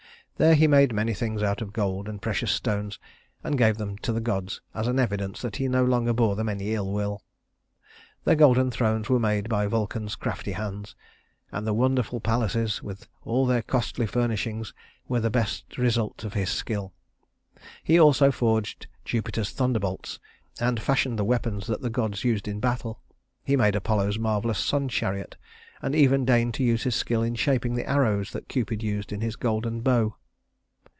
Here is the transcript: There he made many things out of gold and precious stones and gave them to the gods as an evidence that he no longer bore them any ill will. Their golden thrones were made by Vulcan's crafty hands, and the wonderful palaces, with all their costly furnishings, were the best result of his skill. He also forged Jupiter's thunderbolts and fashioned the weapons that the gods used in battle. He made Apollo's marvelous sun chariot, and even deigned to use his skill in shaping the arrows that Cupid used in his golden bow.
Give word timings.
There 0.37 0.55
he 0.55 0.65
made 0.65 0.91
many 0.91 1.13
things 1.13 1.43
out 1.43 1.61
of 1.61 1.71
gold 1.71 2.09
and 2.09 2.19
precious 2.19 2.51
stones 2.51 2.97
and 3.43 3.59
gave 3.59 3.77
them 3.77 3.95
to 3.99 4.11
the 4.11 4.19
gods 4.19 4.59
as 4.73 4.87
an 4.87 4.97
evidence 4.97 5.39
that 5.43 5.57
he 5.57 5.67
no 5.67 5.85
longer 5.85 6.13
bore 6.13 6.35
them 6.35 6.49
any 6.49 6.73
ill 6.73 6.91
will. 6.91 7.21
Their 8.23 8.33
golden 8.35 8.71
thrones 8.71 9.07
were 9.07 9.19
made 9.19 9.47
by 9.49 9.67
Vulcan's 9.67 10.15
crafty 10.15 10.53
hands, 10.53 10.95
and 11.51 11.67
the 11.67 11.75
wonderful 11.75 12.19
palaces, 12.19 12.81
with 12.81 13.07
all 13.23 13.45
their 13.45 13.61
costly 13.61 14.07
furnishings, 14.07 14.73
were 15.07 15.19
the 15.19 15.29
best 15.29 15.77
result 15.77 16.23
of 16.23 16.33
his 16.33 16.49
skill. 16.49 16.91
He 17.83 17.99
also 17.99 18.31
forged 18.31 18.87
Jupiter's 19.05 19.51
thunderbolts 19.51 20.19
and 20.59 20.81
fashioned 20.81 21.19
the 21.19 21.23
weapons 21.23 21.67
that 21.67 21.81
the 21.81 21.91
gods 21.91 22.23
used 22.23 22.47
in 22.47 22.59
battle. 22.59 22.99
He 23.43 23.55
made 23.55 23.75
Apollo's 23.75 24.17
marvelous 24.17 24.57
sun 24.57 24.89
chariot, 24.89 25.37
and 25.83 25.93
even 25.93 26.25
deigned 26.25 26.55
to 26.55 26.63
use 26.63 26.81
his 26.81 26.95
skill 26.95 27.21
in 27.21 27.35
shaping 27.35 27.75
the 27.75 27.87
arrows 27.87 28.31
that 28.31 28.47
Cupid 28.49 28.81
used 28.81 29.13
in 29.13 29.21
his 29.21 29.35
golden 29.35 29.81
bow. 29.81 30.15